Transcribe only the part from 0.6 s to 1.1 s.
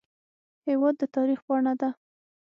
هېواد د